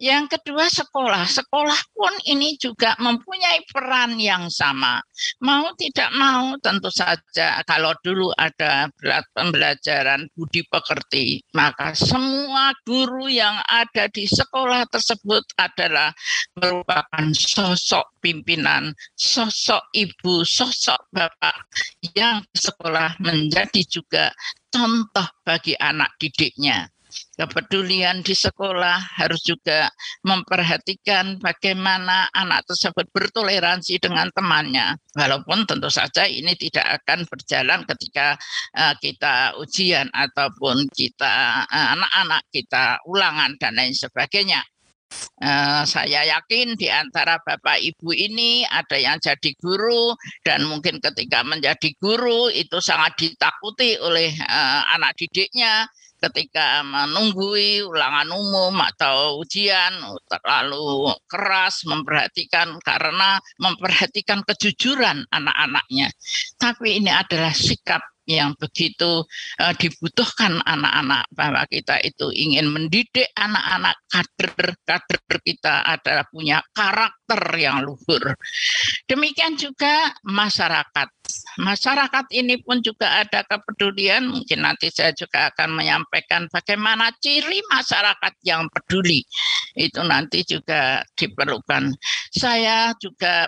[0.00, 1.24] Yang kedua sekolah.
[1.28, 5.00] Sekolah pun ini juga mempunyai peran yang sama.
[5.44, 8.88] Mau tidak mau tentu saja kalau dulu ada
[9.36, 16.12] pembelajaran budi pekerti, maka semua guru yang ada di sekolah tersebut adalah
[16.56, 21.68] merupakan sosok pimpinan, sosok ibu, sosok bapak
[22.16, 24.32] yang sekolah menjadi juga
[24.70, 26.88] contoh bagi anak didiknya.
[27.10, 29.90] Kepedulian di sekolah harus juga
[30.22, 34.94] memperhatikan bagaimana anak tersebut bertoleransi dengan temannya.
[35.18, 38.38] Walaupun tentu saja ini tidak akan berjalan ketika
[38.78, 44.62] uh, kita ujian ataupun kita eh, anak-anak kita ulangan dan lain sebagainya.
[45.40, 51.40] Uh, saya yakin di antara bapak ibu ini ada yang jadi guru dan mungkin ketika
[51.42, 55.88] menjadi guru itu sangat ditakuti oleh uh, anak didiknya
[56.20, 59.96] ketika menunggui ulangan umum atau ujian
[60.28, 66.12] terlalu keras memperhatikan karena memperhatikan kejujuran anak-anaknya.
[66.60, 69.26] Tapi ini adalah sikap yang begitu
[69.58, 77.42] uh, dibutuhkan anak-anak bahwa kita itu ingin mendidik anak-anak kader kader kita adalah punya karakter
[77.58, 78.38] yang luhur.
[79.10, 81.08] Demikian juga masyarakat.
[81.58, 84.26] Masyarakat ini pun juga ada kepedulian.
[84.26, 89.22] Mungkin nanti saya juga akan menyampaikan bagaimana ciri masyarakat yang peduli.
[89.74, 91.94] Itu nanti juga diperlukan.
[92.34, 93.46] Saya juga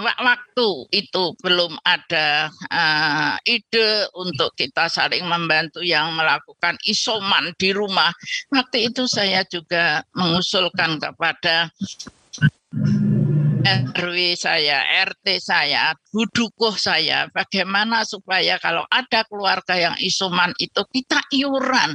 [0.00, 8.08] waktu itu belum ada uh, ide untuk kita saling membantu yang melakukan isoman di rumah.
[8.48, 11.68] Waktu itu saya juga mengusulkan kepada
[13.62, 21.22] RW saya, RT saya, budukuh saya, bagaimana supaya kalau ada keluarga yang isoman itu kita
[21.30, 21.94] iuran,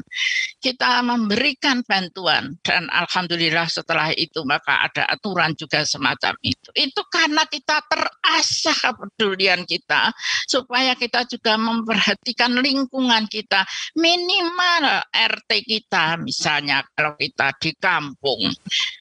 [0.63, 6.71] kita memberikan bantuan dan alhamdulillah setelah itu maka ada aturan juga semacam itu.
[6.71, 10.15] Itu karena kita terasah kepedulian kita
[10.47, 13.67] supaya kita juga memperhatikan lingkungan kita,
[13.99, 18.39] minimal RT kita misalnya kalau kita di kampung.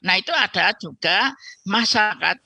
[0.02, 1.30] Nah itu ada juga
[1.62, 2.36] masyarakat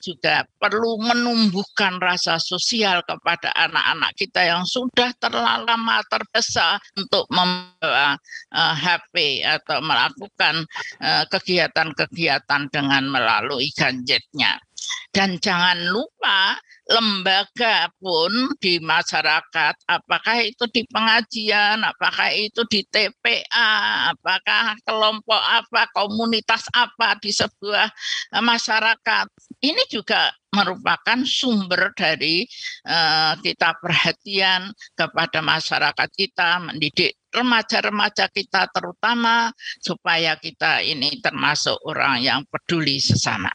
[0.57, 8.17] perlu menumbuhkan rasa sosial kepada anak-anak kita yang sudah terlalu lama terbesar untuk membawa
[8.51, 10.65] uh, eh, HP atau melakukan
[11.01, 14.59] eh, kegiatan-kegiatan dengan melalui gadgetnya.
[15.11, 16.55] Dan jangan lupa
[16.91, 23.71] lembaga pun di masyarakat, apakah itu di pengajian, apakah itu di TPA,
[24.11, 27.87] apakah kelompok apa, komunitas apa di sebuah
[28.35, 29.25] eh, masyarakat.
[29.61, 32.43] Ini juga merupakan sumber dari
[32.83, 34.67] uh, kita perhatian
[34.99, 39.47] kepada masyarakat kita, mendidik remaja-remaja kita terutama
[39.79, 43.53] supaya kita ini termasuk orang yang peduli sesama.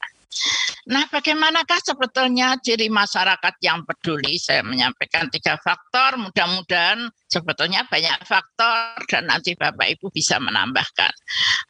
[0.87, 4.39] Nah, bagaimanakah sebetulnya ciri masyarakat yang peduli?
[4.39, 11.12] Saya menyampaikan tiga faktor, mudah-mudahan sebetulnya banyak faktor dan nanti Bapak Ibu bisa menambahkan.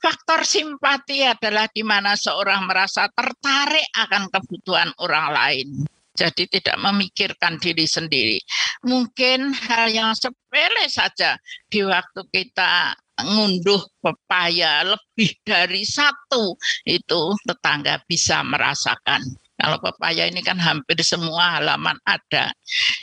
[0.04, 5.68] Faktor simpati adalah di mana seorang merasa tertarik akan kebutuhan orang lain.
[6.16, 8.40] Jadi tidak memikirkan diri sendiri.
[8.88, 11.36] Mungkin hal yang sepele saja
[11.68, 19.24] di waktu kita ngunduh pepaya lebih dari satu itu tetangga bisa merasakan.
[19.56, 22.52] Kalau pepaya ini kan hampir semua halaman ada.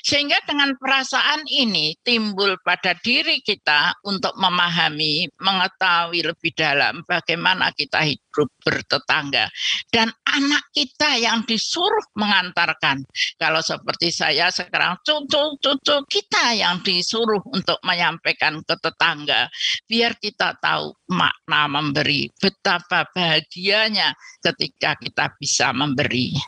[0.05, 8.05] Sehingga dengan perasaan ini timbul pada diri kita untuk memahami, mengetahui lebih dalam bagaimana kita
[8.05, 9.49] hidup bertetangga.
[9.89, 13.01] Dan anak kita yang disuruh mengantarkan.
[13.41, 19.49] Kalau seperti saya sekarang cucu-cucu kita yang disuruh untuk menyampaikan ke tetangga.
[19.89, 22.29] Biar kita tahu makna memberi.
[22.37, 24.13] Betapa bahagianya
[24.45, 26.42] ketika kita bisa memberi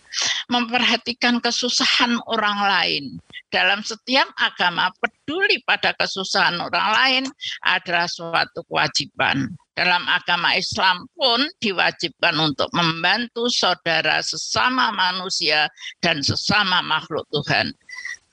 [0.49, 3.03] memperhatikan kesusahan orang lain.
[3.49, 7.23] Dalam setiap agama, peduli pada kesusahan orang lain
[7.63, 9.53] adalah suatu kewajiban.
[9.75, 15.67] Dalam agama Islam pun diwajibkan untuk membantu saudara sesama manusia
[15.99, 17.75] dan sesama makhluk Tuhan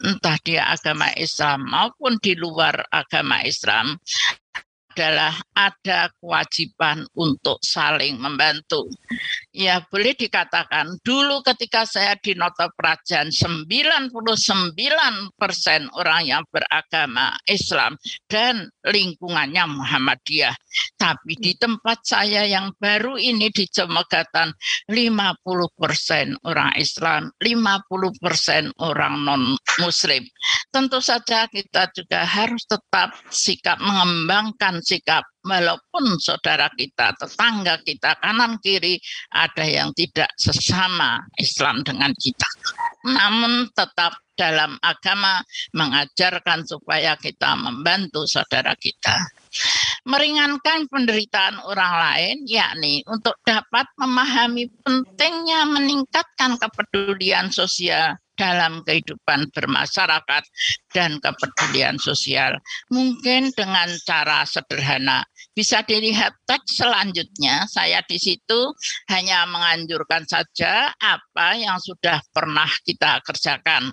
[0.02, 3.94] entah dia agama Islam maupun di luar agama Islam
[4.92, 8.92] adalah ada kewajiban untuk saling membantu.
[9.52, 14.08] Ya boleh dikatakan dulu ketika saya di Nota Prajan 99
[15.36, 18.00] persen orang yang beragama Islam
[18.32, 20.56] dan lingkungannya Muhammadiyah.
[20.96, 24.56] Tapi di tempat saya yang baru ini di Jemegatan
[24.88, 25.44] 50
[25.76, 29.52] persen orang Islam, 50 persen orang non
[29.84, 30.24] Muslim.
[30.72, 38.58] Tentu saja kita juga harus tetap sikap mengembangkan sikap walaupun saudara kita, tetangga kita, kanan
[38.62, 38.98] kiri
[39.34, 42.48] ada yang tidak sesama Islam dengan kita.
[43.02, 45.44] Namun tetap dalam agama
[45.76, 49.12] mengajarkan supaya kita membantu saudara kita.
[50.08, 60.44] Meringankan penderitaan orang lain, yakni untuk dapat memahami pentingnya meningkatkan kepedulian sosial dalam kehidupan bermasyarakat
[60.92, 62.56] dan kepedulian sosial.
[62.88, 65.24] Mungkin dengan cara sederhana.
[65.52, 68.72] Bisa dilihat teks selanjutnya, saya di situ
[69.12, 73.92] hanya menganjurkan saja apa yang sudah pernah kita kerjakan.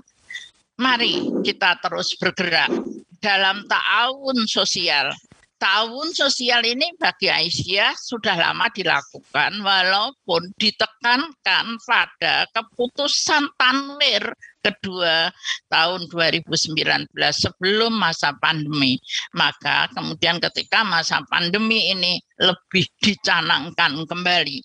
[0.80, 2.72] Mari kita terus bergerak
[3.20, 5.12] dalam ta'awun sosial
[5.60, 14.32] tahun sosial ini bagi Aisyah sudah lama dilakukan walaupun ditekankan pada keputusan tanwir
[14.64, 15.28] kedua
[15.68, 18.96] tahun 2019 sebelum masa pandemi.
[19.36, 24.64] Maka kemudian ketika masa pandemi ini lebih dicanangkan kembali.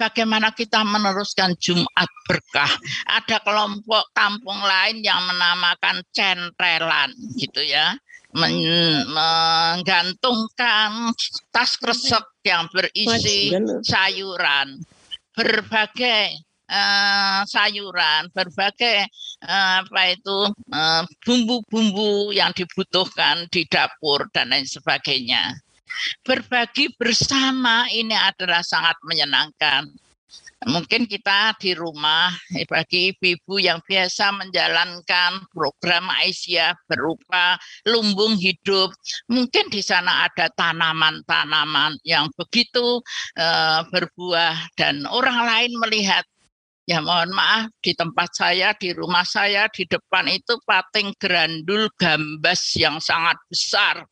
[0.00, 2.72] Bagaimana kita meneruskan Jumat berkah?
[3.04, 7.92] Ada kelompok kampung lain yang menamakan centrelan gitu ya
[8.32, 11.12] menggantungkan
[11.48, 13.48] tas kresek yang berisi
[13.84, 14.80] sayuran,
[15.32, 16.36] berbagai
[16.68, 19.08] uh, sayuran, berbagai
[19.44, 25.56] uh, apa itu uh, bumbu-bumbu yang dibutuhkan di dapur dan lain sebagainya.
[26.22, 29.90] Berbagi bersama ini adalah sangat menyenangkan.
[30.66, 37.54] Mungkin kita di rumah eh, bagi ibu-ibu yang biasa menjalankan program Aisyah berupa
[37.86, 38.90] lumbung hidup
[39.30, 42.98] mungkin di sana ada tanaman-tanaman yang begitu
[43.38, 46.26] uh, berbuah dan orang lain melihat.
[46.88, 52.72] Ya mohon maaf di tempat saya di rumah saya di depan itu pating grandul gambas
[52.80, 54.08] yang sangat besar.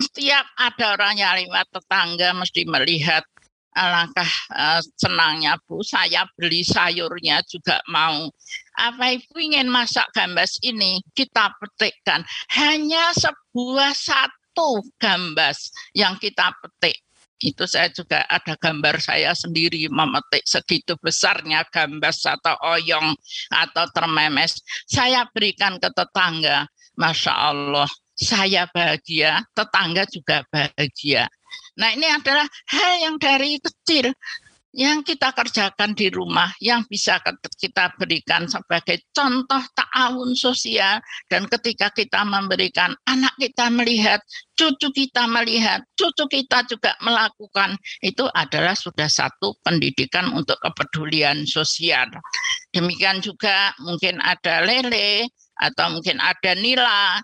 [0.00, 3.28] Setiap ada orang yang lewat tetangga mesti melihat
[3.76, 8.30] alangkah uh, senangnya Bu, saya beli sayurnya juga mau.
[8.78, 11.02] Apa Ibu ingin masak gambas ini?
[11.12, 12.22] Kita petikkan.
[12.54, 16.98] Hanya sebuah satu gambas yang kita petik.
[17.38, 23.14] Itu saya juga ada gambar saya sendiri memetik segitu besarnya gambas atau oyong
[23.54, 24.58] atau termemes.
[24.90, 26.66] Saya berikan ke tetangga.
[26.98, 27.86] Masya Allah,
[28.18, 31.30] saya bahagia, tetangga juga bahagia.
[31.78, 34.10] Nah ini adalah hal yang dari kecil
[34.76, 37.16] yang kita kerjakan di rumah yang bisa
[37.56, 41.00] kita berikan sebagai contoh ta'awun sosial.
[41.24, 44.20] Dan ketika kita memberikan anak kita melihat
[44.52, 52.06] cucu kita melihat cucu kita juga melakukan itu adalah sudah satu pendidikan untuk kepedulian sosial.
[52.70, 57.18] Demikian juga mungkin ada lele atau mungkin ada nila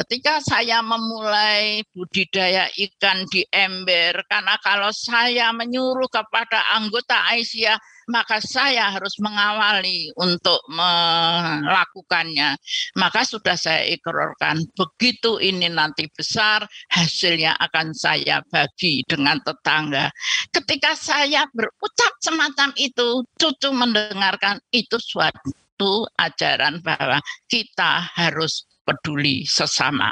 [0.00, 7.76] Ketika saya memulai budidaya ikan di ember, karena kalau saya menyuruh kepada anggota Aisyah,
[8.08, 12.56] maka saya harus mengawali untuk melakukannya.
[12.96, 16.64] Maka sudah saya ikrarkan, begitu ini nanti besar,
[16.96, 20.08] hasilnya akan saya bagi dengan tetangga.
[20.48, 27.20] Ketika saya berucap semacam itu, cucu mendengarkan itu suatu ajaran bahwa
[27.52, 30.10] kita harus peduli sesama.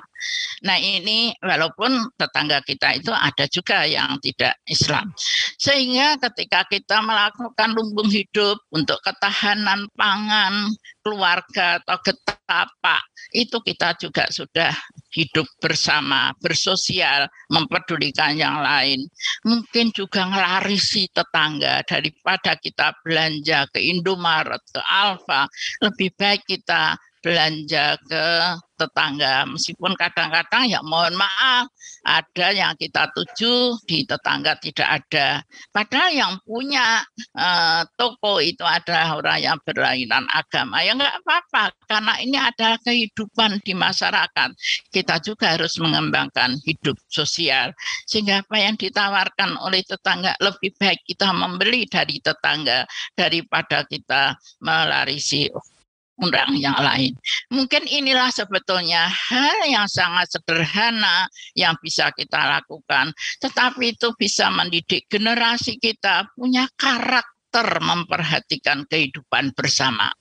[0.63, 5.11] Nah ini walaupun tetangga kita itu ada juga yang tidak Islam.
[5.59, 10.71] Sehingga ketika kita melakukan lumbung hidup untuk ketahanan pangan
[11.03, 13.03] keluarga atau getapa,
[13.35, 14.71] itu kita juga sudah
[15.15, 19.03] hidup bersama, bersosial, mempedulikan yang lain.
[19.43, 25.51] Mungkin juga ngelarisi tetangga daripada kita belanja ke Indomaret, ke Alfa,
[25.83, 28.25] lebih baik kita belanja ke
[28.79, 29.45] tetangga.
[29.51, 31.67] Meskipun kadang-kadang ya mohon maaf
[32.07, 35.43] ada yang kita tuju di tetangga tidak ada.
[35.75, 37.03] Padahal yang punya
[37.35, 40.81] uh, toko itu ada orang yang berlainan agama.
[40.87, 44.51] Ya nggak apa-apa karena ini ada kehidupan di masyarakat.
[44.95, 47.75] Kita juga harus mengembangkan hidup sosial.
[48.07, 52.87] Sehingga apa yang ditawarkan oleh tetangga lebih baik kita membeli dari tetangga
[53.19, 55.51] daripada kita melarisi
[56.19, 57.15] undang yang lain.
[57.49, 65.07] Mungkin inilah sebetulnya hal yang sangat sederhana yang bisa kita lakukan, tetapi itu bisa mendidik
[65.07, 70.13] generasi kita punya karakter memperhatikan kehidupan bersama.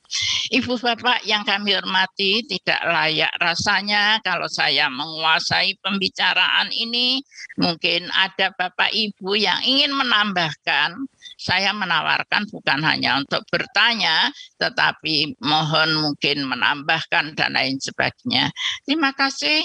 [0.48, 7.20] Ibu bapak yang kami hormati, tidak layak rasanya kalau saya menguasai pembicaraan ini.
[7.60, 10.96] Mungkin ada bapak ibu yang ingin menambahkan.
[11.38, 18.50] Saya menawarkan bukan hanya untuk bertanya, tetapi mohon mungkin menambahkan dan lain sebagainya.
[18.84, 19.62] Terima kasih.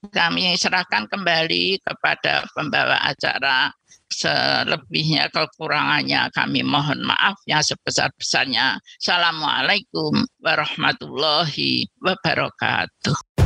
[0.00, 3.68] Kami serahkan kembali kepada pembawa acara
[4.10, 8.76] selebihnya kekurangannya kami mohon maaf yang sebesar-besarnya.
[8.98, 13.39] Assalamualaikum warahmatullahi wabarakatuh.